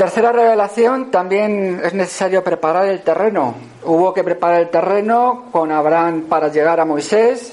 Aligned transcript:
tercera 0.00 0.32
revelación 0.32 1.10
también 1.10 1.78
es 1.84 1.92
necesario 1.92 2.42
preparar 2.42 2.86
el 2.86 3.02
terreno. 3.02 3.54
Hubo 3.84 4.14
que 4.14 4.24
preparar 4.24 4.62
el 4.62 4.70
terreno 4.70 5.48
con 5.52 5.70
Abraham 5.70 6.22
para 6.22 6.48
llegar 6.48 6.80
a 6.80 6.86
Moisés. 6.86 7.52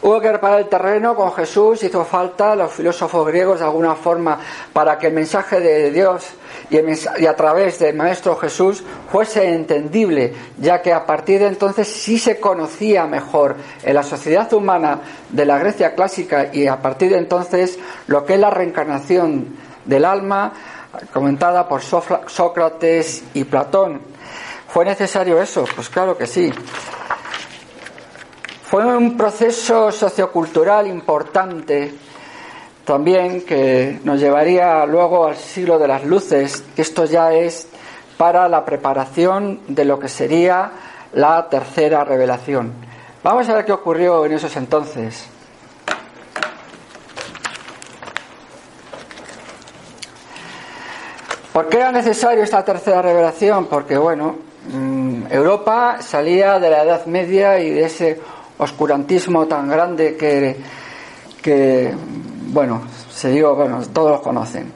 Hubo 0.00 0.22
que 0.22 0.30
preparar 0.30 0.60
el 0.60 0.70
terreno 0.70 1.14
con 1.14 1.30
Jesús. 1.34 1.82
Hizo 1.82 2.02
falta 2.06 2.56
los 2.56 2.72
filósofos 2.72 3.26
griegos 3.26 3.58
de 3.58 3.66
alguna 3.66 3.94
forma 3.94 4.38
para 4.72 4.96
que 4.96 5.08
el 5.08 5.12
mensaje 5.12 5.60
de 5.60 5.90
Dios 5.90 6.28
y, 6.70 7.26
a 7.26 7.36
través 7.36 7.78
del 7.78 7.94
Maestro 7.94 8.36
Jesús 8.36 8.82
fuese 9.12 9.52
entendible, 9.52 10.32
ya 10.56 10.80
que 10.80 10.94
a 10.94 11.04
partir 11.04 11.40
de 11.40 11.48
entonces 11.48 11.86
sí 11.86 12.18
se 12.18 12.40
conocía 12.40 13.04
mejor 13.04 13.56
en 13.82 13.94
la 13.96 14.02
sociedad 14.02 14.50
humana 14.54 15.00
de 15.28 15.44
la 15.44 15.58
Grecia 15.58 15.94
clásica 15.94 16.48
y 16.54 16.66
a 16.66 16.80
partir 16.80 17.10
de 17.10 17.18
entonces 17.18 17.78
lo 18.06 18.24
que 18.24 18.32
es 18.32 18.40
la 18.40 18.48
reencarnación 18.48 19.68
del 19.84 20.04
alma, 20.06 20.52
comentada 21.12 21.68
por 21.68 21.82
Sócrates 21.82 23.24
y 23.34 23.44
Platón. 23.44 24.00
¿Fue 24.68 24.84
necesario 24.84 25.40
eso? 25.40 25.64
Pues 25.74 25.88
claro 25.88 26.16
que 26.16 26.26
sí. 26.26 26.52
Fue 28.64 28.84
un 28.84 29.16
proceso 29.16 29.90
sociocultural 29.90 30.86
importante 30.86 31.92
también 32.84 33.42
que 33.42 34.00
nos 34.04 34.18
llevaría 34.18 34.84
luego 34.86 35.26
al 35.26 35.36
siglo 35.36 35.78
de 35.78 35.86
las 35.86 36.04
luces, 36.04 36.64
esto 36.76 37.04
ya 37.04 37.32
es 37.32 37.68
para 38.16 38.48
la 38.48 38.64
preparación 38.64 39.60
de 39.68 39.84
lo 39.84 39.98
que 39.98 40.08
sería 40.08 40.72
la 41.12 41.48
tercera 41.48 42.04
revelación. 42.04 42.72
Vamos 43.22 43.48
a 43.48 43.54
ver 43.54 43.64
qué 43.64 43.72
ocurrió 43.72 44.24
en 44.26 44.32
esos 44.32 44.56
entonces. 44.56 45.26
¿Por 51.52 51.68
qué 51.68 51.78
era 51.78 51.90
necesario 51.90 52.44
esta 52.44 52.64
tercera 52.64 53.02
revelación? 53.02 53.66
Porque, 53.66 53.98
bueno, 53.98 54.36
mm, 54.72 55.22
Europa 55.30 55.96
salía 56.00 56.60
de 56.60 56.70
la 56.70 56.84
Edad 56.84 57.06
Media 57.06 57.58
y 57.58 57.70
de 57.70 57.84
ese 57.86 58.20
oscurantismo 58.58 59.48
tan 59.48 59.68
grande 59.68 60.16
que, 60.16 61.94
bueno, 62.52 62.82
se 63.10 63.30
digo, 63.30 63.56
bueno, 63.56 63.80
todos 63.92 64.12
lo 64.12 64.22
conocen. 64.22 64.72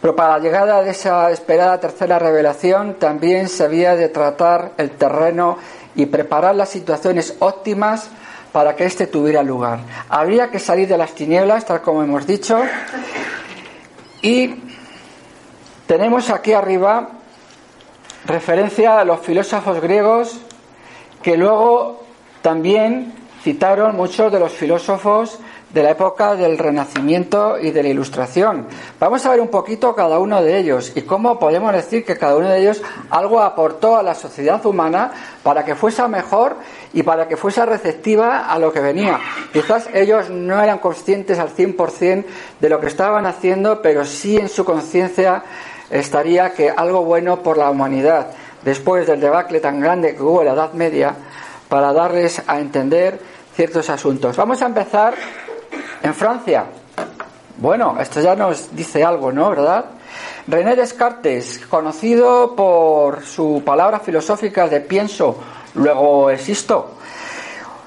Pero 0.00 0.14
para 0.14 0.38
la 0.38 0.38
llegada 0.38 0.82
de 0.82 0.90
esa 0.90 1.28
esperada 1.32 1.80
tercera 1.80 2.20
revelación 2.20 2.94
también 3.00 3.48
se 3.48 3.64
había 3.64 3.96
de 3.96 4.08
tratar 4.08 4.72
el 4.76 4.92
terreno 4.92 5.58
y 5.96 6.06
preparar 6.06 6.54
las 6.54 6.68
situaciones 6.68 7.34
óptimas 7.40 8.10
para 8.52 8.76
que 8.76 8.84
éste 8.84 9.08
tuviera 9.08 9.42
lugar. 9.42 9.80
Habría 10.08 10.52
que 10.52 10.60
salir 10.60 10.86
de 10.86 10.98
las 10.98 11.14
tinieblas, 11.16 11.64
tal 11.66 11.82
como 11.82 12.02
hemos 12.04 12.26
dicho, 12.28 12.60
y 14.20 14.71
tenemos 15.92 16.30
aquí 16.30 16.54
arriba 16.54 17.06
referencia 18.24 18.98
a 18.98 19.04
los 19.04 19.20
filósofos 19.20 19.78
griegos 19.82 20.40
que 21.22 21.36
luego 21.36 22.00
también 22.40 23.12
citaron 23.42 23.94
muchos 23.94 24.32
de 24.32 24.40
los 24.40 24.52
filósofos 24.52 25.38
de 25.68 25.82
la 25.82 25.90
época 25.90 26.34
del 26.34 26.58
Renacimiento 26.58 27.58
y 27.58 27.70
de 27.70 27.82
la 27.82 27.88
Ilustración. 27.88 28.66
Vamos 29.00 29.24
a 29.24 29.30
ver 29.30 29.40
un 29.40 29.48
poquito 29.48 29.94
cada 29.94 30.18
uno 30.18 30.42
de 30.42 30.58
ellos 30.58 30.92
y 30.94 31.02
cómo 31.02 31.38
podemos 31.38 31.72
decir 31.72 32.04
que 32.04 32.16
cada 32.16 32.36
uno 32.36 32.48
de 32.48 32.60
ellos 32.60 32.82
algo 33.10 33.40
aportó 33.40 33.96
a 33.96 34.02
la 34.02 34.14
sociedad 34.14 34.64
humana 34.66 35.12
para 35.42 35.64
que 35.64 35.74
fuese 35.74 36.06
mejor 36.08 36.56
y 36.92 37.02
para 37.02 37.26
que 37.26 37.36
fuese 37.36 37.64
receptiva 37.64 38.50
a 38.50 38.58
lo 38.58 38.72
que 38.72 38.80
venía. 38.80 39.18
Quizás 39.52 39.88
ellos 39.94 40.28
no 40.30 40.62
eran 40.62 40.78
conscientes 40.78 41.38
al 41.38 41.54
100% 41.54 42.24
de 42.60 42.68
lo 42.68 42.80
que 42.80 42.86
estaban 42.86 43.26
haciendo, 43.26 43.80
pero 43.80 44.04
sí 44.04 44.36
en 44.36 44.48
su 44.48 44.64
conciencia 44.64 45.42
estaría 45.92 46.52
que 46.54 46.70
algo 46.70 47.04
bueno 47.04 47.42
por 47.42 47.58
la 47.58 47.70
humanidad, 47.70 48.28
después 48.64 49.06
del 49.06 49.20
debacle 49.20 49.60
tan 49.60 49.78
grande 49.78 50.16
que 50.16 50.22
hubo 50.22 50.40
en 50.40 50.46
la 50.46 50.54
Edad 50.54 50.72
Media, 50.72 51.14
para 51.68 51.92
darles 51.92 52.42
a 52.46 52.58
entender 52.58 53.20
ciertos 53.54 53.88
asuntos. 53.90 54.36
Vamos 54.36 54.60
a 54.62 54.66
empezar 54.66 55.14
en 56.02 56.14
Francia. 56.14 56.64
Bueno, 57.58 57.96
esto 58.00 58.20
ya 58.20 58.34
nos 58.34 58.74
dice 58.74 59.04
algo, 59.04 59.30
¿no? 59.30 59.50
¿Verdad? 59.50 59.84
René 60.48 60.74
Descartes, 60.74 61.60
conocido 61.68 62.56
por 62.56 63.24
su 63.24 63.62
palabra 63.64 64.00
filosófica 64.00 64.68
de 64.68 64.80
pienso, 64.80 65.36
luego 65.74 66.30
existo. 66.30 66.94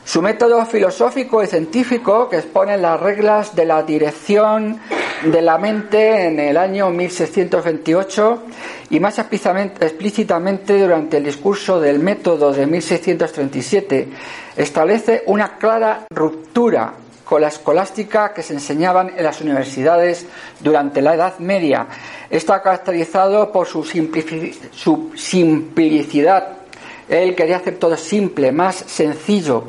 Su 0.05 0.21
método 0.21 0.63
filosófico 0.65 1.43
y 1.43 1.47
científico 1.47 2.29
que 2.29 2.37
expone 2.37 2.77
las 2.77 2.99
reglas 2.99 3.55
de 3.55 3.65
la 3.65 3.81
dirección 3.81 4.79
de 5.23 5.41
la 5.41 5.57
mente 5.57 6.27
en 6.27 6.39
el 6.39 6.57
año 6.57 6.89
1628 6.89 8.43
y 8.89 8.99
más 8.99 9.17
explícitamente 9.19 10.79
durante 10.79 11.17
el 11.17 11.23
discurso 11.23 11.79
del 11.79 11.99
método 11.99 12.51
de 12.51 12.67
1637 12.67 14.07
establece 14.55 15.23
una 15.27 15.57
clara 15.57 16.05
ruptura 16.09 16.93
con 17.25 17.41
la 17.41 17.47
escolástica 17.47 18.33
que 18.33 18.43
se 18.43 18.53
enseñaban 18.53 19.11
en 19.17 19.23
las 19.23 19.41
universidades 19.41 20.27
durante 20.59 21.01
la 21.01 21.15
Edad 21.15 21.39
Media. 21.39 21.87
Está 22.29 22.61
caracterizado 22.61 23.51
por 23.51 23.67
su, 23.67 23.83
simplicidad. 25.15 26.47
Él 27.09 27.35
quería 27.35 27.57
hacer 27.57 27.77
todo 27.77 27.97
simple, 27.97 28.51
más 28.51 28.75
sencillo. 28.75 29.65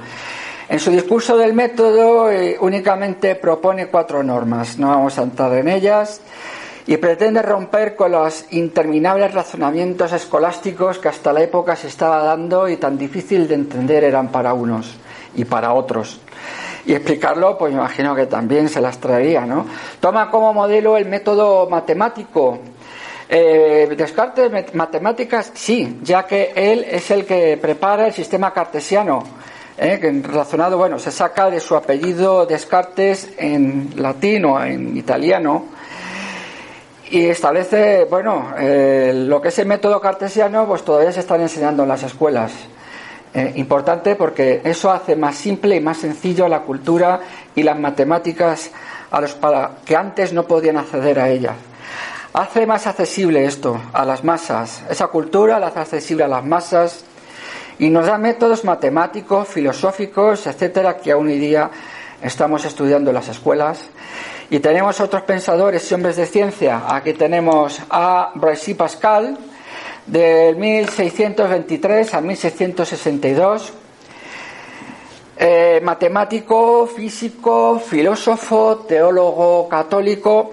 En 0.69 0.81
su 0.81 0.91
discurso 0.91 1.37
del 1.37 1.53
método 1.53 2.31
eh, 2.31 2.57
únicamente 2.61 3.37
propone 3.37 3.87
cuatro 3.87 4.23
normas, 4.23 4.79
no 4.79 4.89
vamos 4.89 5.19
a 5.19 5.23
entrar 5.23 5.53
en 5.55 5.69
ellas, 5.69 6.21
y 6.87 6.97
pretende 6.97 7.43
romper 7.43 7.95
con 7.95 8.13
los 8.13 8.47
interminables 8.51 9.33
razonamientos 9.33 10.13
escolásticos 10.13 10.99
que 10.99 11.09
hasta 11.09 11.33
la 11.33 11.43
época 11.43 11.77
se 11.77 11.89
estaba 11.89 12.23
dando 12.23 12.69
y 12.69 12.77
tan 12.77 12.99
difícil 12.99 13.47
de 13.47 13.55
entender 13.55 14.05
eran 14.05 14.29
para 14.29 14.55
unos 14.55 14.95
y 15.35 15.45
para 15.45 15.73
otros 15.73 16.21
y 16.87 16.95
explicarlo, 16.95 17.59
pues 17.59 17.73
imagino 17.73 18.15
que 18.15 18.27
también 18.27 18.69
se 18.69 18.81
las 18.81 18.99
traería, 18.99 19.45
¿no? 19.45 19.67
Toma 19.99 20.31
como 20.31 20.55
modelo 20.55 20.97
el 20.97 21.07
método 21.07 21.69
matemático. 21.69 22.61
Eh, 23.29 23.93
Descartes, 23.97 24.73
matemáticas, 24.73 25.51
sí, 25.55 25.99
ya 26.03 26.25
que 26.25 26.53
él 26.55 26.87
es 26.89 27.11
el 27.11 27.27
que 27.27 27.59
prepara 27.61 28.07
el 28.07 28.13
sistema 28.13 28.53
cartesiano, 28.53 29.25
¿eh? 29.79 29.99
que 30.01 30.23
razonado, 30.29 30.79
bueno, 30.79 30.99
se 30.99 31.11
saca 31.11 31.51
de 31.51 31.61
su 31.61 31.77
apellido 31.77 32.47
Descartes 32.47 33.31
en 33.39 33.91
latín 33.97 34.45
o 34.45 34.63
en 34.63 34.97
italiano 34.97 35.67
y 37.11 37.27
establece, 37.27 38.05
bueno, 38.05 38.53
eh, 38.59 39.13
lo 39.15 39.41
que 39.41 39.49
es 39.49 39.59
el 39.59 39.67
método 39.67 40.01
cartesiano, 40.01 40.67
pues 40.67 40.83
todavía 40.83 41.13
se 41.13 41.21
están 41.21 41.41
enseñando 41.41 41.85
en 41.85 41.89
las 41.89 42.03
escuelas. 42.03 42.53
Eh, 43.33 43.53
importante 43.57 44.17
porque 44.17 44.63
eso 44.65 44.91
hace 44.91 45.15
más 45.15 45.37
simple 45.37 45.77
y 45.77 45.81
más 45.81 45.99
sencillo 45.99 46.49
la 46.49 46.61
cultura 46.61 47.21
y 47.55 47.63
las 47.63 47.79
matemáticas 47.79 48.71
a 49.11 49.21
los 49.21 49.35
para, 49.35 49.73
que 49.85 49.95
antes 49.95 50.33
no 50.33 50.45
podían 50.45 50.79
acceder 50.79 51.21
a 51.21 51.29
ellas. 51.29 51.55
Hace 52.33 52.67
más 52.67 52.87
accesible 52.87 53.45
esto 53.45 53.81
a 53.93 54.05
las 54.05 54.25
masas. 54.25 54.83
Esa 54.91 55.07
cultura 55.09 55.59
la 55.59 55.69
hace 55.69 55.81
accesible 55.81 56.25
a 56.25 56.29
las 56.29 56.45
masas 56.45 57.05
y 57.79 57.91
nos 57.91 58.07
da 58.07 58.17
métodos 58.17 58.65
matemáticos, 58.65 59.49
filosóficos, 59.49 60.47
etcétera, 60.47 60.97
que 60.97 61.13
aún 61.13 61.29
hoy 61.29 61.39
día 61.39 61.71
estamos 62.23 62.65
estudiando 62.65 63.11
en 63.11 63.15
las 63.15 63.29
escuelas. 63.29 63.91
Y 64.49 64.61
tenemos 64.61 65.01
otros 65.01 65.23
pensadores 65.23 65.91
y 65.91 65.95
hombres 65.95 66.17
de 66.17 66.27
ciencia. 66.27 66.85
Aquí 66.89 67.13
tenemos 67.13 67.81
a 67.91 68.31
Blaise 68.35 68.75
Pascal, 68.75 69.37
del 70.07 70.57
1623 70.57 72.15
a 72.15 72.21
1662. 72.21 73.73
Eh, 75.39 75.81
matemático, 75.83 76.87
físico, 76.87 77.79
filósofo, 77.79 78.87
teólogo 78.89 79.69
católico. 79.69 80.53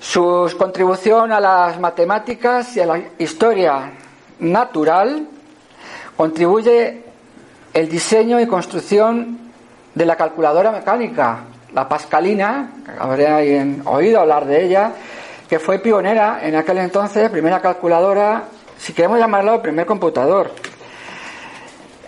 Su 0.00 0.52
contribución 0.58 1.30
a 1.30 1.38
las 1.38 1.78
matemáticas 1.78 2.76
y 2.76 2.80
a 2.80 2.86
la 2.86 3.00
historia 3.18 3.92
natural 4.40 5.28
contribuye 6.16 7.02
el 7.72 7.88
diseño 7.88 8.40
y 8.40 8.46
construcción 8.46 9.38
de 9.94 10.06
la 10.06 10.16
calculadora 10.16 10.70
mecánica, 10.70 11.40
la 11.72 11.88
pascalina, 11.88 12.72
habréis 12.98 13.84
oído 13.84 14.20
hablar 14.20 14.46
de 14.46 14.64
ella, 14.64 14.92
que 15.48 15.58
fue 15.58 15.78
pionera 15.78 16.40
en 16.42 16.54
aquel 16.56 16.78
entonces, 16.78 17.30
primera 17.30 17.60
calculadora, 17.60 18.44
si 18.78 18.92
queremos 18.92 19.18
llamarlo, 19.18 19.60
primer 19.60 19.86
computador. 19.86 20.50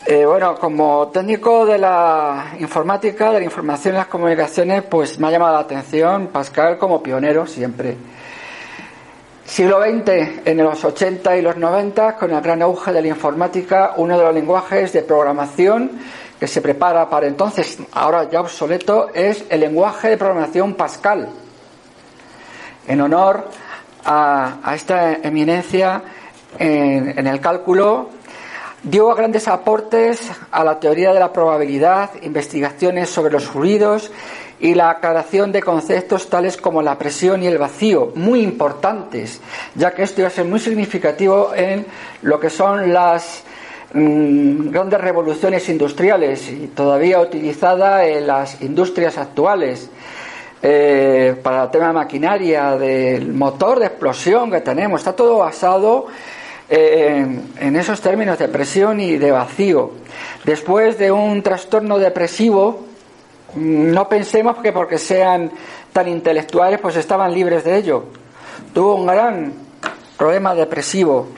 Eh, 0.09 0.25
bueno, 0.25 0.55
como 0.55 1.09
técnico 1.09 1.67
de 1.67 1.79
la 1.79 2.53
informática, 2.61 3.33
de 3.33 3.41
la 3.41 3.45
información 3.45 3.95
y 3.95 3.99
las 3.99 4.07
comunicaciones, 4.07 4.85
pues 4.85 5.19
me 5.19 5.27
ha 5.27 5.31
llamado 5.33 5.55
la 5.55 5.61
atención 5.61 6.29
Pascal 6.29 6.79
como 6.79 7.03
pionero 7.03 7.45
siempre. 7.45 7.97
Siglo 9.47 9.81
XX, 9.81 10.41
en 10.45 10.59
los 10.59 10.85
80 10.85 11.37
y 11.37 11.43
los 11.43 11.57
90, 11.57 12.17
con 12.17 12.33
el 12.33 12.41
gran 12.41 12.63
auge 12.63 12.93
de 12.93 13.01
la 13.01 13.09
informática, 13.09 13.93
uno 13.97 14.19
de 14.19 14.25
los 14.25 14.35
lenguajes 14.35 14.93
de 14.93 15.03
programación 15.03 15.93
que 16.39 16.49
se 16.49 16.61
prepara 16.61 17.09
para 17.09 17.29
entonces, 17.29 17.79
ahora 17.93 18.29
ya 18.29 18.41
obsoleto, 18.41 19.09
es 19.15 19.45
el 19.49 19.61
lenguaje 19.61 20.11
de 20.11 20.17
programación 20.19 20.75
Pascal. 20.75 21.29
En 22.89 23.01
honor 23.01 23.49
a, 24.05 24.59
esta 24.75 25.15
eminencia 25.15 26.03
en, 26.59 27.27
el 27.27 27.41
cálculo, 27.41 28.11
dio 28.83 29.15
grandes 29.15 29.47
aportes 29.47 30.21
a 30.51 30.65
la 30.65 30.81
teoría 30.81 31.13
de 31.13 31.21
la 31.21 31.33
probabilidad, 31.33 32.11
investigaciones 32.23 33.11
sobre 33.11 33.33
los 33.33 33.47
fluidos 33.47 34.11
y 34.61 34.75
la 34.75 34.91
aclaración 34.91 35.53
de 35.53 35.63
conceptos 35.63 36.29
tales 36.29 36.57
como 36.57 36.83
la 36.83 36.99
presión 36.99 37.43
y 37.43 37.47
el 37.47 37.59
vacío, 37.59 38.13
muy 38.15 38.41
importantes, 38.41 39.41
ya 39.75 39.93
que 39.93 40.03
esto 40.03 40.23
iba 40.23 40.29
a 40.29 40.31
ser 40.33 40.47
muy 40.47 40.61
significativo 40.61 41.53
en 41.55 41.87
lo 42.23 42.41
que 42.41 42.51
son 42.51 42.93
las 42.93 43.43
mm, 43.93 44.71
grandes 44.71 45.01
revoluciones 45.01 45.69
industriales 45.69 46.51
y 46.51 46.69
todavía 46.69 47.21
utilizada 47.21 48.07
en 48.07 48.27
las 48.27 48.63
industrias 48.63 49.19
actuales. 49.19 49.91
Eh, 50.63 51.37
para 51.43 51.65
el 51.65 51.71
tema 51.71 51.89
de 51.89 51.93
maquinaria, 51.93 52.77
del 52.77 53.33
motor 53.33 53.79
de 53.79 53.87
explosión 53.87 54.51
que 54.51 54.63
tenemos, 54.63 55.01
está 55.01 55.15
todo 55.15 55.39
basado 55.39 56.07
eh, 56.69 57.25
en 57.61 57.77
esos 57.77 58.01
términos 58.01 58.39
de 58.39 58.49
presión 58.49 58.99
y 58.99 59.19
de 59.19 59.31
vacío. 59.31 59.93
Después 60.45 60.99
de 60.99 61.13
un 61.13 61.43
trastorno 61.43 61.99
depresivo, 61.99 62.87
no 63.55 64.09
pensemos 64.09 64.59
que 64.59 64.73
porque 64.73 64.99
sean 64.99 65.51
tan 65.93 66.09
intelectuales 66.09 66.81
pues 66.81 66.97
estaban 66.97 67.33
libres 67.33 67.63
de 67.65 67.77
ello. 67.77 68.05
Tuvo 68.75 68.97
un 68.97 69.07
gran 69.07 69.53
problema 70.17 70.55
depresivo 70.55 71.29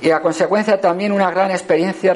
y 0.00 0.10
a 0.10 0.20
consecuencia 0.20 0.80
también 0.80 1.12
una 1.12 1.30
gran 1.30 1.50
experiencia 1.50 2.14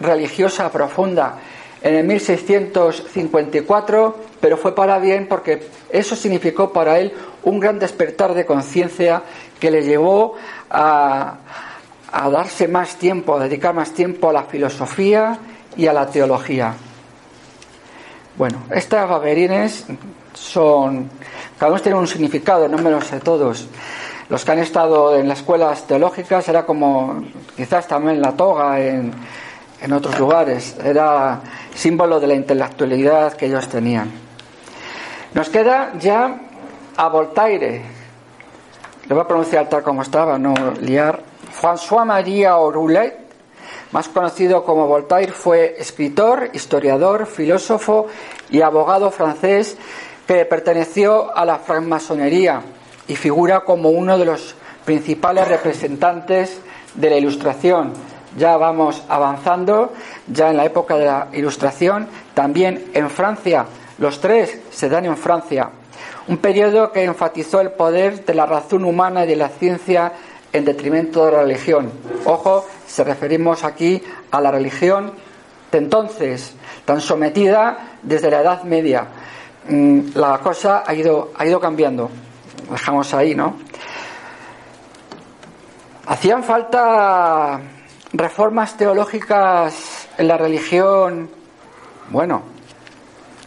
religiosa 0.00 0.70
profunda 0.70 1.38
en 1.82 1.96
el 1.96 2.04
1654, 2.04 4.16
pero 4.40 4.56
fue 4.56 4.74
para 4.74 4.98
bien 4.98 5.26
porque 5.28 5.68
eso 5.90 6.16
significó 6.16 6.72
para 6.72 6.98
él 6.98 7.12
un 7.42 7.60
gran 7.60 7.78
despertar 7.78 8.32
de 8.34 8.46
conciencia 8.46 9.22
que 9.60 9.70
le 9.70 9.82
llevó 9.82 10.34
a, 10.70 11.34
a 12.10 12.30
darse 12.30 12.68
más 12.68 12.96
tiempo, 12.96 13.36
a 13.36 13.44
dedicar 13.44 13.74
más 13.74 13.92
tiempo 13.92 14.30
a 14.30 14.32
la 14.32 14.44
filosofía 14.44 15.38
y 15.76 15.86
a 15.86 15.92
la 15.92 16.06
teología. 16.06 16.74
Bueno, 18.36 18.64
estas 18.70 19.08
baberines 19.08 19.86
son, 20.32 21.08
cada 21.56 21.70
uno 21.70 21.80
tiene 21.80 21.98
un 21.98 22.08
significado, 22.08 22.66
no 22.66 22.78
me 22.78 22.90
lo 22.90 23.00
sé 23.00 23.20
todos. 23.20 23.68
Los 24.28 24.44
que 24.44 24.52
han 24.52 24.58
estado 24.58 25.16
en 25.16 25.28
las 25.28 25.38
escuelas 25.38 25.86
teológicas 25.86 26.48
era 26.48 26.66
como, 26.66 27.22
quizás 27.56 27.86
también 27.86 28.20
la 28.20 28.32
toga 28.32 28.80
en, 28.80 29.12
en 29.80 29.92
otros 29.92 30.18
lugares, 30.18 30.76
era 30.82 31.40
símbolo 31.74 32.18
de 32.18 32.26
la 32.26 32.34
intelectualidad 32.34 33.34
que 33.34 33.46
ellos 33.46 33.68
tenían. 33.68 34.10
Nos 35.34 35.48
queda 35.48 35.92
ya 36.00 36.40
a 36.96 37.08
Voltaire, 37.08 37.82
le 39.06 39.14
voy 39.14 39.22
a 39.22 39.28
pronunciar 39.28 39.68
tal 39.68 39.82
como 39.82 40.02
estaba, 40.02 40.38
no 40.38 40.54
liar. 40.80 41.20
François 41.52 42.04
Marie 42.04 42.48
Roulet 42.48 43.23
más 43.94 44.08
conocido 44.08 44.64
como 44.64 44.88
Voltaire, 44.88 45.30
fue 45.30 45.76
escritor, 45.78 46.50
historiador, 46.52 47.26
filósofo 47.26 48.08
y 48.50 48.60
abogado 48.60 49.12
francés 49.12 49.76
que 50.26 50.44
perteneció 50.46 51.34
a 51.34 51.44
la 51.44 51.60
francmasonería 51.60 52.60
y 53.06 53.14
figura 53.14 53.60
como 53.60 53.90
uno 53.90 54.18
de 54.18 54.24
los 54.24 54.56
principales 54.84 55.46
representantes 55.46 56.58
de 56.96 57.08
la 57.08 57.18
Ilustración. 57.18 57.92
Ya 58.36 58.56
vamos 58.56 59.00
avanzando, 59.08 59.92
ya 60.26 60.50
en 60.50 60.56
la 60.56 60.64
época 60.64 60.96
de 60.96 61.04
la 61.04 61.28
Ilustración, 61.32 62.08
también 62.34 62.90
en 62.94 63.08
Francia, 63.08 63.66
los 63.98 64.20
tres 64.20 64.58
se 64.72 64.88
dan 64.88 65.04
en 65.04 65.16
Francia, 65.16 65.70
un 66.26 66.38
periodo 66.38 66.90
que 66.90 67.04
enfatizó 67.04 67.60
el 67.60 67.70
poder 67.70 68.24
de 68.24 68.34
la 68.34 68.46
razón 68.46 68.84
humana 68.84 69.24
y 69.24 69.28
de 69.28 69.36
la 69.36 69.50
ciencia 69.50 70.14
en 70.52 70.64
detrimento 70.64 71.26
de 71.26 71.32
la 71.32 71.42
religión. 71.42 71.92
Ojo, 72.24 72.66
se 72.86 73.04
referimos 73.04 73.64
aquí 73.64 74.02
a 74.30 74.40
la 74.40 74.50
religión 74.50 75.12
de 75.70 75.78
entonces, 75.78 76.54
tan 76.84 77.00
sometida 77.00 77.98
desde 78.02 78.30
la 78.30 78.40
Edad 78.40 78.62
Media. 78.62 79.06
Mm, 79.68 80.00
la 80.14 80.38
cosa 80.38 80.84
ha 80.86 80.94
ido, 80.94 81.32
ha 81.36 81.46
ido 81.46 81.58
cambiando. 81.58 82.10
Dejamos 82.70 83.12
ahí, 83.14 83.34
¿no? 83.34 83.56
Hacían 86.06 86.44
falta 86.44 87.60
reformas 88.12 88.76
teológicas 88.76 90.08
en 90.18 90.28
la 90.28 90.36
religión. 90.36 91.30
Bueno, 92.10 92.42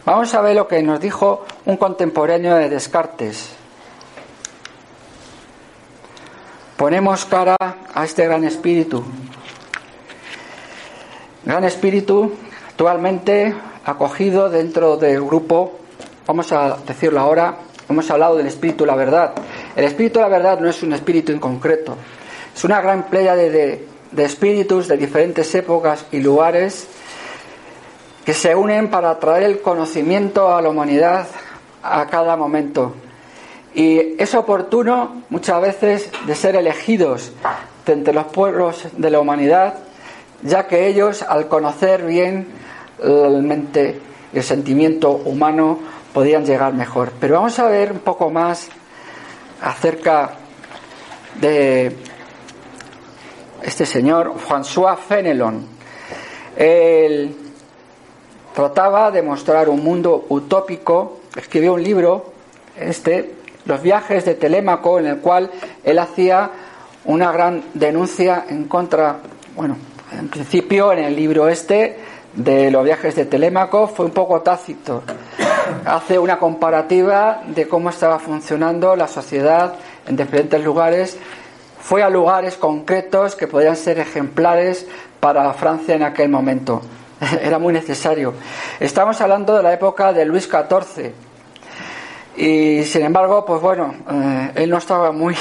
vamos 0.04 0.34
a 0.34 0.40
ver 0.40 0.56
lo 0.56 0.66
que 0.66 0.82
nos 0.82 1.00
dijo 1.00 1.46
un 1.64 1.76
contemporáneo 1.76 2.56
de 2.56 2.68
Descartes. 2.68 3.54
Ponemos 6.76 7.24
cara 7.24 7.56
a 7.94 8.04
este 8.04 8.24
gran 8.24 8.44
espíritu. 8.44 9.04
Gran 11.48 11.64
espíritu 11.64 12.30
actualmente 12.68 13.54
acogido 13.86 14.50
dentro 14.50 14.98
del 14.98 15.22
grupo, 15.22 15.78
vamos 16.26 16.52
a 16.52 16.76
decirlo 16.86 17.20
ahora, 17.20 17.56
hemos 17.88 18.10
hablado 18.10 18.36
del 18.36 18.48
espíritu 18.48 18.84
de 18.84 18.88
la 18.88 18.94
verdad. 18.94 19.32
El 19.74 19.86
espíritu 19.86 20.18
de 20.18 20.24
la 20.24 20.28
verdad 20.28 20.60
no 20.60 20.68
es 20.68 20.82
un 20.82 20.92
espíritu 20.92 21.32
en 21.32 21.38
concreto, 21.38 21.96
es 22.54 22.64
una 22.64 22.82
gran 22.82 23.04
playa 23.04 23.34
de, 23.34 23.82
de 24.12 24.24
espíritus 24.26 24.88
de 24.88 24.98
diferentes 24.98 25.54
épocas 25.54 26.04
y 26.12 26.20
lugares 26.20 26.86
que 28.26 28.34
se 28.34 28.54
unen 28.54 28.90
para 28.90 29.18
traer 29.18 29.44
el 29.44 29.62
conocimiento 29.62 30.54
a 30.54 30.60
la 30.60 30.68
humanidad 30.68 31.28
a 31.82 32.04
cada 32.08 32.36
momento. 32.36 32.92
Y 33.74 34.20
es 34.22 34.34
oportuno 34.34 35.22
muchas 35.30 35.62
veces 35.62 36.10
de 36.26 36.34
ser 36.34 36.56
elegidos 36.56 37.32
entre 37.86 38.12
los 38.12 38.26
pueblos 38.26 38.86
de 38.92 39.10
la 39.10 39.18
humanidad, 39.18 39.87
ya 40.42 40.66
que 40.66 40.86
ellos, 40.86 41.22
al 41.22 41.48
conocer 41.48 42.04
bien 42.04 42.46
la 43.02 43.28
mente 43.40 44.00
y 44.32 44.38
el 44.38 44.44
sentimiento 44.44 45.10
humano, 45.10 45.78
podían 46.12 46.44
llegar 46.44 46.74
mejor. 46.74 47.12
Pero 47.20 47.34
vamos 47.34 47.58
a 47.58 47.68
ver 47.68 47.92
un 47.92 48.00
poco 48.00 48.30
más 48.30 48.68
acerca 49.62 50.32
de 51.40 51.96
este 53.62 53.86
señor, 53.86 54.34
François 54.38 54.96
Fenelon. 54.96 55.66
Él 56.56 57.36
trataba 58.54 59.10
de 59.10 59.22
mostrar 59.22 59.68
un 59.68 59.84
mundo 59.84 60.26
utópico, 60.28 61.20
escribió 61.36 61.74
un 61.74 61.82
libro, 61.82 62.32
este, 62.76 63.34
los 63.64 63.82
viajes 63.82 64.24
de 64.24 64.34
Telémaco, 64.34 64.98
en 64.98 65.06
el 65.06 65.18
cual 65.18 65.50
él 65.84 65.98
hacía 65.98 66.50
una 67.04 67.30
gran 67.30 67.62
denuncia 67.74 68.46
en 68.48 68.64
contra, 68.64 69.20
bueno, 69.54 69.76
en 70.12 70.28
principio 70.28 70.92
en 70.92 71.00
el 71.00 71.16
libro 71.16 71.48
este 71.48 71.98
de 72.34 72.70
los 72.70 72.84
viajes 72.84 73.16
de 73.16 73.24
Telémaco 73.24 73.88
fue 73.88 74.06
un 74.06 74.12
poco 74.12 74.40
tácito. 74.40 75.02
Hace 75.84 76.18
una 76.18 76.38
comparativa 76.38 77.42
de 77.46 77.68
cómo 77.68 77.90
estaba 77.90 78.18
funcionando 78.18 78.94
la 78.96 79.08
sociedad 79.08 79.74
en 80.06 80.16
diferentes 80.16 80.62
lugares. 80.62 81.16
Fue 81.80 82.02
a 82.02 82.10
lugares 82.10 82.56
concretos 82.56 83.34
que 83.34 83.46
podían 83.46 83.76
ser 83.76 83.98
ejemplares 83.98 84.86
para 85.20 85.52
Francia 85.54 85.94
en 85.94 86.02
aquel 86.02 86.28
momento. 86.28 86.82
Era 87.42 87.58
muy 87.58 87.72
necesario. 87.72 88.34
Estamos 88.78 89.20
hablando 89.20 89.56
de 89.56 89.62
la 89.62 89.72
época 89.72 90.12
de 90.12 90.24
Luis 90.24 90.48
XIV 90.48 91.12
y 92.36 92.84
sin 92.84 93.02
embargo, 93.02 93.44
pues 93.44 93.60
bueno, 93.60 93.94
eh, 94.08 94.52
él 94.54 94.70
no 94.70 94.78
estaba 94.78 95.10
muy, 95.10 95.34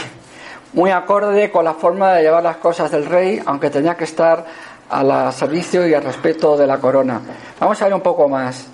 muy 0.74 0.91
acorde 0.91 1.50
con 1.51 1.65
la 1.65 1.74
forma 1.74 2.13
de 2.13 2.24
llevar 2.24 2.43
las 2.43 2.57
cosas 2.57 2.91
del 2.91 3.05
rey, 3.05 3.41
aunque 3.45 3.69
tenía 3.69 3.95
que 3.95 4.03
estar 4.03 4.45
al 4.89 5.33
servicio 5.33 5.88
y 5.88 5.93
al 5.93 6.03
respeto 6.03 6.57
de 6.57 6.67
la 6.67 6.77
corona. 6.77 7.21
Vamos 7.59 7.81
a 7.81 7.86
ver 7.86 7.93
un 7.93 8.01
poco 8.01 8.27
más. 8.29 8.67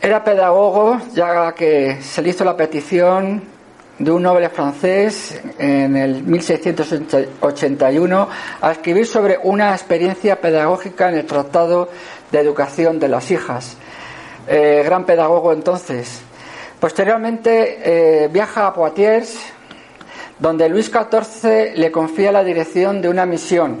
Era 0.00 0.24
pedagogo, 0.24 0.98
ya 1.14 1.52
que 1.52 2.00
se 2.02 2.22
le 2.22 2.30
hizo 2.30 2.44
la 2.44 2.56
petición 2.56 3.42
de 3.98 4.10
un 4.10 4.22
noble 4.22 4.48
francés 4.48 5.40
en 5.58 5.96
el 5.96 6.22
1681 6.24 8.28
a 8.60 8.72
escribir 8.72 9.06
sobre 9.06 9.38
una 9.42 9.72
experiencia 9.72 10.40
pedagógica 10.40 11.08
en 11.08 11.18
el 11.18 11.26
Tratado 11.26 11.88
de 12.32 12.40
Educación 12.40 12.98
de 12.98 13.08
las 13.08 13.30
Hijas. 13.30 13.76
Eh, 14.48 14.82
gran 14.84 15.04
pedagogo 15.04 15.52
entonces. 15.52 16.20
Posteriormente 16.80 18.24
eh, 18.24 18.28
viaja 18.28 18.66
a 18.66 18.74
Poitiers, 18.74 19.38
donde 20.38 20.68
Luis 20.68 20.90
XIV 20.90 21.76
le 21.76 21.90
confía 21.90 22.32
la 22.32 22.44
dirección 22.44 23.00
de 23.00 23.08
una 23.08 23.26
misión. 23.26 23.80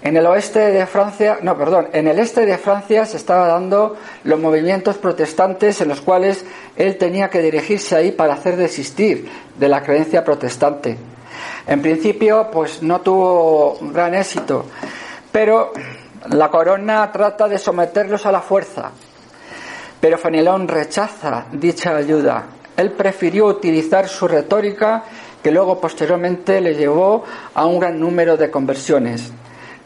En 0.00 0.16
el 0.16 0.26
oeste 0.26 0.60
de 0.60 0.86
Francia, 0.86 1.38
no, 1.42 1.58
perdón, 1.58 1.88
en 1.92 2.06
el 2.06 2.18
este 2.20 2.46
de 2.46 2.56
Francia 2.56 3.04
se 3.04 3.16
estaba 3.16 3.48
dando 3.48 3.96
los 4.24 4.38
movimientos 4.38 4.96
protestantes 4.96 5.80
en 5.80 5.88
los 5.88 6.00
cuales 6.00 6.44
él 6.76 6.96
tenía 6.96 7.28
que 7.28 7.42
dirigirse 7.42 7.96
ahí 7.96 8.12
para 8.12 8.34
hacer 8.34 8.56
desistir 8.56 9.28
de 9.58 9.68
la 9.68 9.82
creencia 9.82 10.24
protestante. 10.24 10.96
En 11.66 11.82
principio, 11.82 12.48
pues 12.52 12.82
no 12.82 13.00
tuvo 13.00 13.78
gran 13.92 14.14
éxito, 14.14 14.66
pero 15.32 15.72
la 16.30 16.48
corona 16.48 17.10
trata 17.10 17.48
de 17.48 17.58
someterlos 17.58 18.24
a 18.24 18.32
la 18.32 18.40
fuerza 18.40 18.92
pero 20.00 20.18
Fenelón 20.18 20.68
rechaza 20.68 21.46
dicha 21.52 21.96
ayuda. 21.96 22.44
Él 22.76 22.92
prefirió 22.92 23.46
utilizar 23.46 24.08
su 24.08 24.28
retórica 24.28 25.02
que 25.42 25.50
luego 25.50 25.80
posteriormente 25.80 26.60
le 26.60 26.74
llevó 26.74 27.24
a 27.54 27.66
un 27.66 27.78
gran 27.78 27.98
número 27.98 28.36
de 28.36 28.50
conversiones. 28.50 29.30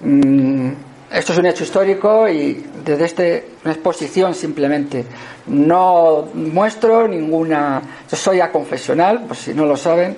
Mm, 0.01 0.71
esto 1.13 1.33
es 1.33 1.39
un 1.39 1.47
hecho 1.47 1.65
histórico 1.65 2.29
y 2.29 2.65
desde 2.85 3.05
este, 3.05 3.49
una 3.65 3.75
exposición 3.75 4.35
simplemente. 4.35 5.05
No 5.47 6.29
muestro 6.33 7.07
ninguna. 7.07 7.83
Yo 8.11 8.17
soy 8.17 8.41
aconfesional, 8.41 9.25
pues 9.27 9.41
si 9.41 9.55
no 9.55 9.67
lo 9.67 9.77
saben, 9.77 10.17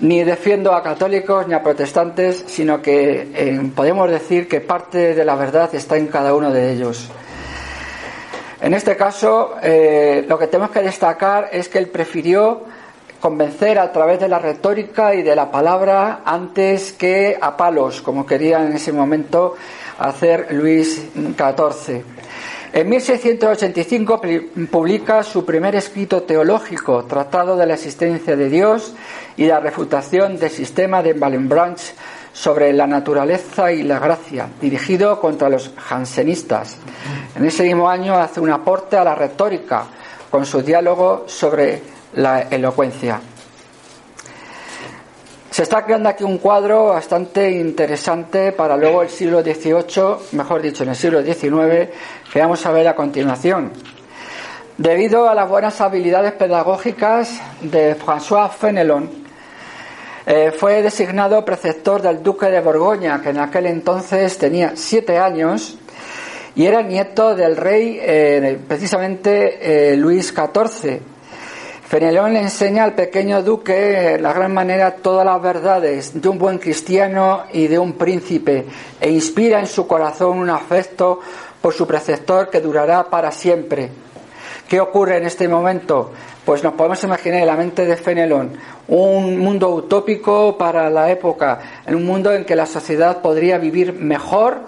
ni 0.00 0.22
defiendo 0.24 0.74
a 0.74 0.82
católicos 0.82 1.48
ni 1.48 1.54
a 1.54 1.62
protestantes, 1.62 2.44
sino 2.46 2.82
que 2.82 3.28
eh, 3.34 3.70
podemos 3.74 4.10
decir 4.10 4.46
que 4.48 4.60
parte 4.60 5.14
de 5.14 5.24
la 5.24 5.34
verdad 5.34 5.74
está 5.74 5.96
en 5.96 6.08
cada 6.08 6.34
uno 6.34 6.52
de 6.52 6.72
ellos. 6.72 7.08
En 8.60 8.74
este 8.74 8.96
caso, 8.96 9.54
eh, 9.62 10.24
lo 10.28 10.38
que 10.38 10.48
tenemos 10.48 10.72
que 10.72 10.82
destacar 10.82 11.48
es 11.52 11.68
que 11.68 11.78
él 11.78 11.88
prefirió 11.88 12.64
convencer 13.20 13.78
a 13.78 13.92
través 13.92 14.20
de 14.20 14.28
la 14.28 14.38
retórica 14.38 15.14
y 15.14 15.22
de 15.22 15.34
la 15.34 15.50
palabra 15.50 16.22
antes 16.24 16.92
que 16.92 17.38
a 17.40 17.56
palos, 17.56 18.00
como 18.00 18.24
quería 18.24 18.64
en 18.64 18.72
ese 18.72 18.92
momento 18.92 19.56
hacer 19.98 20.48
Luis 20.50 21.02
XIV. 21.14 22.02
En 22.70 22.88
1685 22.88 24.20
publica 24.70 25.22
su 25.22 25.44
primer 25.44 25.74
escrito 25.74 26.22
teológico, 26.22 27.04
Tratado 27.04 27.56
de 27.56 27.66
la 27.66 27.74
existencia 27.74 28.36
de 28.36 28.50
Dios 28.50 28.94
y 29.36 29.46
la 29.46 29.58
refutación 29.58 30.38
del 30.38 30.50
sistema 30.50 31.02
de 31.02 31.14
Wallenbranch 31.14 31.94
sobre 32.32 32.72
la 32.72 32.86
naturaleza 32.86 33.72
y 33.72 33.82
la 33.82 33.98
gracia, 33.98 34.48
dirigido 34.60 35.18
contra 35.18 35.48
los 35.48 35.72
jansenistas. 35.76 36.76
En 37.34 37.46
ese 37.46 37.64
mismo 37.64 37.88
año 37.88 38.16
hace 38.16 38.38
un 38.38 38.50
aporte 38.50 38.96
a 38.96 39.04
la 39.04 39.14
retórica 39.14 39.86
con 40.30 40.46
su 40.46 40.62
diálogo 40.62 41.24
sobre 41.26 41.82
la 42.14 42.42
elocuencia. 42.42 43.20
Se 45.50 45.62
está 45.64 45.84
creando 45.84 46.08
aquí 46.08 46.22
un 46.22 46.38
cuadro 46.38 46.88
bastante 46.88 47.50
interesante 47.50 48.52
para 48.52 48.76
luego 48.76 49.02
el 49.02 49.08
siglo 49.08 49.42
XVIII, 49.42 50.28
mejor 50.32 50.62
dicho, 50.62 50.84
en 50.84 50.90
el 50.90 50.96
siglo 50.96 51.22
XIX, 51.22 51.88
que 52.32 52.40
vamos 52.40 52.64
a 52.64 52.70
ver 52.70 52.86
a 52.86 52.94
continuación. 52.94 53.72
Debido 54.76 55.28
a 55.28 55.34
las 55.34 55.48
buenas 55.48 55.80
habilidades 55.80 56.34
pedagógicas 56.34 57.40
de 57.60 57.96
François 57.96 58.50
Fenelon, 58.50 59.10
eh, 60.24 60.52
fue 60.52 60.82
designado 60.82 61.44
preceptor 61.44 62.02
del 62.02 62.22
duque 62.22 62.46
de 62.46 62.60
Borgoña, 62.60 63.20
que 63.20 63.30
en 63.30 63.40
aquel 63.40 63.66
entonces 63.66 64.38
tenía 64.38 64.74
siete 64.76 65.18
años 65.18 65.78
y 66.58 66.66
era 66.66 66.82
nieto 66.82 67.36
del 67.36 67.56
rey, 67.56 68.00
eh, 68.02 68.58
precisamente 68.66 69.92
eh, 69.92 69.96
Luis 69.96 70.34
XIV, 70.34 70.98
Fenelón 71.86 72.32
le 72.32 72.40
enseña 72.40 72.82
al 72.82 72.94
pequeño 72.94 73.44
duque, 73.44 74.18
la 74.20 74.32
gran 74.32 74.52
manera, 74.52 74.96
todas 74.96 75.24
las 75.24 75.40
verdades 75.40 76.20
de 76.20 76.28
un 76.28 76.36
buen 76.36 76.58
cristiano 76.58 77.44
y 77.52 77.68
de 77.68 77.78
un 77.78 77.92
príncipe, 77.92 78.66
e 79.00 79.08
inspira 79.08 79.60
en 79.60 79.68
su 79.68 79.86
corazón 79.86 80.36
un 80.36 80.50
afecto 80.50 81.20
por 81.62 81.74
su 81.74 81.86
preceptor 81.86 82.50
que 82.50 82.60
durará 82.60 83.04
para 83.04 83.30
siempre. 83.30 83.90
¿Qué 84.68 84.80
ocurre 84.80 85.18
en 85.18 85.26
este 85.26 85.46
momento? 85.46 86.10
Pues 86.44 86.64
nos 86.64 86.72
podemos 86.72 87.02
imaginar 87.04 87.38
en 87.38 87.46
la 87.46 87.56
mente 87.56 87.86
de 87.86 87.96
Fenelón 87.96 88.58
un 88.88 89.38
mundo 89.38 89.68
utópico 89.70 90.58
para 90.58 90.90
la 90.90 91.08
época, 91.08 91.60
en 91.86 91.94
un 91.94 92.04
mundo 92.04 92.32
en 92.32 92.44
que 92.44 92.56
la 92.56 92.66
sociedad 92.66 93.22
podría 93.22 93.58
vivir 93.58 93.92
mejor 93.92 94.62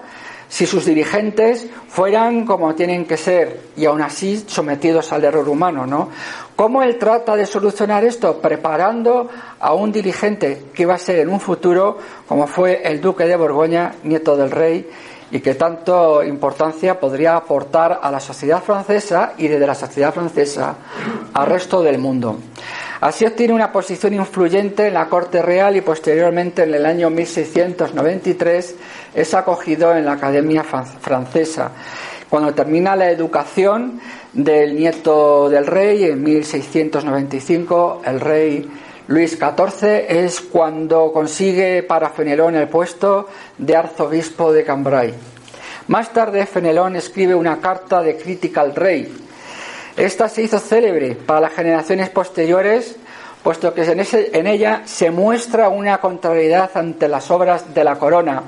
si 0.50 0.66
sus 0.66 0.84
dirigentes 0.84 1.68
fueran 1.88 2.44
como 2.44 2.74
tienen 2.74 3.06
que 3.06 3.16
ser 3.16 3.60
y 3.76 3.84
aún 3.84 4.02
así 4.02 4.44
sometidos 4.48 5.12
al 5.12 5.24
error 5.24 5.48
humano, 5.48 5.86
¿no? 5.86 6.10
¿Cómo 6.56 6.82
él 6.82 6.98
trata 6.98 7.36
de 7.36 7.46
solucionar 7.46 8.04
esto? 8.04 8.40
Preparando 8.40 9.28
a 9.60 9.72
un 9.72 9.92
dirigente 9.92 10.64
que 10.74 10.82
iba 10.82 10.94
a 10.94 10.98
ser 10.98 11.20
en 11.20 11.28
un 11.28 11.40
futuro, 11.40 11.98
como 12.26 12.48
fue 12.48 12.82
el 12.84 13.00
duque 13.00 13.24
de 13.24 13.36
Borgoña, 13.36 13.94
nieto 14.02 14.36
del 14.36 14.50
rey, 14.50 14.90
y 15.30 15.38
que 15.38 15.54
tanto 15.54 16.24
importancia 16.24 16.98
podría 16.98 17.36
aportar 17.36 18.00
a 18.02 18.10
la 18.10 18.18
sociedad 18.18 18.60
francesa 18.60 19.34
y 19.38 19.46
desde 19.46 19.68
la 19.68 19.76
sociedad 19.76 20.12
francesa 20.12 20.74
al 21.32 21.46
resto 21.46 21.80
del 21.80 21.98
mundo. 21.98 22.36
Así 23.00 23.24
obtiene 23.24 23.54
una 23.54 23.72
posición 23.72 24.12
influyente 24.12 24.88
en 24.88 24.94
la 24.94 25.08
corte 25.08 25.40
real 25.40 25.74
y 25.76 25.80
posteriormente 25.80 26.64
en 26.64 26.74
el 26.74 26.84
año 26.84 27.08
1693 27.08 28.76
es 29.14 29.34
acogido 29.34 29.96
en 29.96 30.04
la 30.04 30.12
Academia 30.12 30.62
Francesa. 30.62 31.72
Cuando 32.28 32.52
termina 32.52 32.94
la 32.94 33.10
educación, 33.10 34.00
del 34.32 34.76
nieto 34.76 35.48
del 35.48 35.66
rey 35.66 36.04
en 36.04 36.22
1695, 36.22 38.02
el 38.04 38.20
rey 38.20 38.70
Luis 39.08 39.32
XIV, 39.32 40.04
es 40.08 40.40
cuando 40.40 41.10
consigue 41.12 41.82
para 41.82 42.10
Fenelón 42.10 42.54
el 42.54 42.68
puesto 42.68 43.26
de 43.58 43.76
arzobispo 43.76 44.52
de 44.52 44.64
Cambrai. 44.64 45.14
Más 45.88 46.12
tarde, 46.12 46.46
Fenelón 46.46 46.94
escribe 46.94 47.34
una 47.34 47.60
carta 47.60 48.02
de 48.02 48.16
crítica 48.16 48.60
al 48.60 48.76
rey. 48.76 49.12
Esta 49.96 50.28
se 50.28 50.42
hizo 50.42 50.58
célebre 50.58 51.14
para 51.14 51.40
las 51.40 51.52
generaciones 51.52 52.10
posteriores, 52.10 52.96
puesto 53.42 53.74
que 53.74 53.82
en, 53.82 54.46
ella 54.46 54.82
se 54.84 55.10
muestra 55.10 55.68
una 55.68 55.98
contrariedad 55.98 56.70
ante 56.74 57.08
las 57.08 57.30
obras 57.30 57.74
de 57.74 57.84
la 57.84 57.96
corona, 57.96 58.42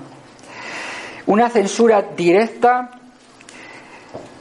una 1.27 1.51
censura 1.51 2.03
directa 2.17 2.91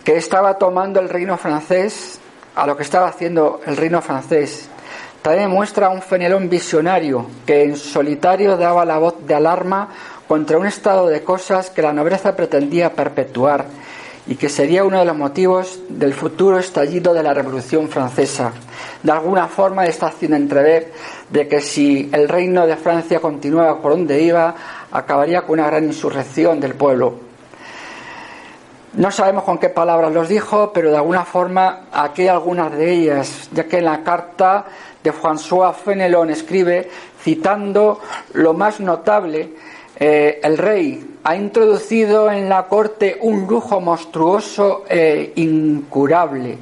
que 0.03 0.17
estaba 0.17 0.57
tomando 0.57 0.99
el 0.99 1.09
reino 1.09 1.37
francés 1.37 2.19
a 2.55 2.65
lo 2.67 2.75
que 2.75 2.83
estaba 2.83 3.07
haciendo 3.07 3.61
el 3.65 3.77
reino 3.77 4.01
francés. 4.01 4.67
También 5.21 5.51
muestra 5.51 5.89
un 5.89 6.01
Fenelón 6.01 6.49
visionario 6.49 7.27
que 7.45 7.63
en 7.63 7.77
solitario 7.77 8.57
daba 8.57 8.85
la 8.85 8.97
voz 8.97 9.25
de 9.25 9.35
alarma 9.35 9.89
contra 10.27 10.57
un 10.57 10.65
estado 10.65 11.07
de 11.07 11.23
cosas 11.23 11.69
que 11.69 11.81
la 11.81 11.93
nobleza 11.93 12.35
pretendía 12.35 12.93
perpetuar 12.93 13.65
y 14.27 14.35
que 14.35 14.49
sería 14.49 14.83
uno 14.83 14.99
de 14.99 15.05
los 15.05 15.17
motivos 15.17 15.79
del 15.89 16.13
futuro 16.13 16.59
estallido 16.59 17.13
de 17.13 17.23
la 17.23 17.33
Revolución 17.33 17.89
Francesa. 17.89 18.51
De 19.01 19.11
alguna 19.11 19.47
forma 19.47 19.85
está 19.85 20.07
haciendo 20.07 20.37
entrever 20.37 20.93
de 21.29 21.47
que 21.47 21.61
si 21.61 22.09
el 22.13 22.29
reino 22.29 22.67
de 22.67 22.77
Francia 22.77 23.19
continuaba 23.19 23.81
por 23.81 23.93
donde 23.93 24.21
iba, 24.21 24.55
acabaría 24.91 25.41
con 25.41 25.59
una 25.59 25.67
gran 25.67 25.85
insurrección 25.85 26.59
del 26.59 26.75
pueblo. 26.75 27.31
No 28.93 29.09
sabemos 29.09 29.45
con 29.45 29.57
qué 29.57 29.69
palabras 29.69 30.11
los 30.13 30.27
dijo, 30.27 30.71
pero 30.73 30.91
de 30.91 30.97
alguna 30.97 31.23
forma 31.23 31.83
aquí 31.93 32.23
hay 32.23 32.27
algunas 32.27 32.73
de 32.73 32.91
ellas, 32.91 33.49
ya 33.53 33.63
que 33.63 33.77
en 33.77 33.85
la 33.85 34.03
carta 34.03 34.65
de 35.01 35.13
François 35.13 35.73
Fenelon 35.73 36.29
escribe, 36.29 36.89
citando 37.23 38.01
lo 38.33 38.53
más 38.53 38.81
notable, 38.81 39.53
eh, 40.01 40.39
el 40.41 40.57
rey 40.57 41.17
ha 41.23 41.35
introducido 41.35 42.31
en 42.31 42.49
la 42.49 42.67
corte 42.67 43.19
un 43.21 43.45
lujo 43.45 43.79
monstruoso 43.79 44.83
e 44.89 45.33
incurable. 45.35 46.57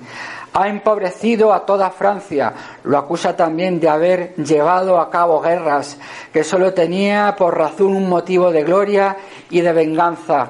Ha 0.51 0.67
empobrecido 0.67 1.53
a 1.53 1.65
toda 1.65 1.89
Francia. 1.89 2.53
Lo 2.83 2.97
acusa 2.97 3.37
también 3.37 3.79
de 3.79 3.87
haber 3.87 4.35
llevado 4.35 4.99
a 4.99 5.09
cabo 5.09 5.39
guerras 5.39 5.97
que 6.33 6.43
solo 6.43 6.73
tenía 6.73 7.35
por 7.37 7.57
razón 7.57 7.95
un 7.95 8.09
motivo 8.09 8.51
de 8.51 8.63
gloria 8.63 9.15
y 9.49 9.61
de 9.61 9.71
venganza 9.71 10.49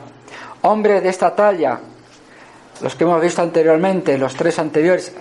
hombres 0.61 1.03
de 1.03 1.09
esta 1.09 1.35
talla, 1.35 1.79
los 2.81 2.95
que 2.95 3.03
hemos 3.03 3.21
visto 3.21 3.41
anteriormente, 3.41 4.17
los 4.17 4.35
tres 4.35 4.59
anteriores, 4.59 5.13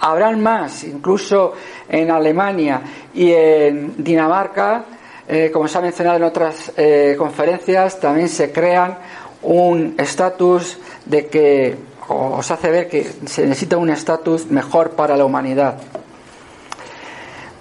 habrán 0.00 0.40
más, 0.42 0.84
incluso 0.84 1.52
en 1.88 2.10
Alemania 2.10 2.80
y 3.14 3.32
en 3.32 4.02
Dinamarca, 4.02 4.84
eh, 5.32 5.52
como 5.52 5.68
se 5.68 5.78
ha 5.78 5.80
mencionado 5.80 6.16
en 6.16 6.24
otras 6.24 6.72
eh, 6.76 7.14
conferencias, 7.16 8.00
también 8.00 8.28
se 8.28 8.50
crean 8.50 8.98
un 9.42 9.94
estatus 9.96 10.76
de 11.06 11.28
que, 11.28 11.76
o 12.08 12.42
se 12.42 12.52
hace 12.52 12.68
ver 12.68 12.88
que 12.88 13.04
se 13.26 13.46
necesita 13.46 13.76
un 13.76 13.90
estatus 13.90 14.46
mejor 14.46 14.90
para 14.90 15.16
la 15.16 15.24
humanidad. 15.24 15.76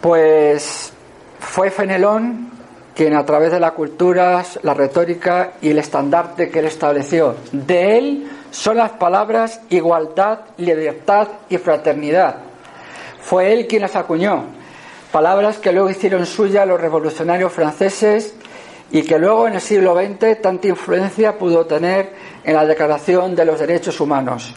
Pues 0.02 0.92
fue 1.40 1.70
Fenelón 1.70 2.50
quien 2.96 3.16
a 3.16 3.24
través 3.24 3.52
de 3.52 3.60
la 3.60 3.72
cultura, 3.72 4.44
la 4.64 4.74
retórica 4.74 5.52
y 5.62 5.70
el 5.70 5.78
estandarte 5.78 6.50
que 6.50 6.60
él 6.60 6.66
estableció, 6.66 7.36
de 7.52 8.00
él 8.00 8.32
son 8.50 8.78
las 8.78 8.94
palabras 8.94 9.62
igualdad, 9.70 10.40
libertad 10.58 11.28
y 11.50 11.58
fraternidad. 11.60 12.38
Fue 13.22 13.54
él 13.54 13.68
quien 13.68 13.84
las 13.84 13.96
acuñó, 13.96 14.59
palabras 15.12 15.58
que 15.58 15.72
luego 15.72 15.89
hicieron 15.89 16.25
suya 16.25 16.66
los 16.66 16.80
revolucionarios 16.80 17.51
franceses 17.51 18.34
y 18.92 19.04
que 19.04 19.20
luego 19.20 19.48
en 19.48 19.56
el 19.56 19.62
siglo 19.62 19.96
XX 19.96 20.42
tanta 20.42 20.68
influencia 20.68 21.38
pudo 21.38 21.66
tener 21.66 22.13
en 22.44 22.54
la 22.54 22.66
Declaración 22.66 23.36
de 23.36 23.46
los 23.46 23.60
Derechos 23.60 24.00
Humanos. 24.00 24.54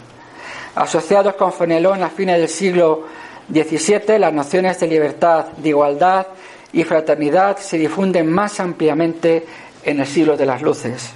Asociados 0.75 1.35
con 1.35 1.53
Fenelón 1.53 2.01
a 2.03 2.09
fines 2.09 2.39
del 2.39 2.49
siglo 2.49 3.03
XVII, 3.51 4.17
las 4.17 4.33
nociones 4.33 4.79
de 4.79 4.87
libertad, 4.87 5.45
de 5.57 5.69
igualdad 5.69 6.27
y 6.71 6.83
fraternidad 6.83 7.57
se 7.57 7.77
difunden 7.77 8.31
más 8.31 8.59
ampliamente 8.59 9.45
en 9.83 9.99
el 9.99 10.07
siglo 10.07 10.35
de 10.35 10.45
las 10.45 10.61
luces. 10.61 11.13